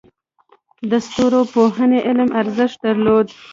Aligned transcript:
د 0.89 0.91
ستورپوهنې 1.07 1.99
علم 2.07 2.29
ارزښت 2.41 2.77
درلود 2.85 3.27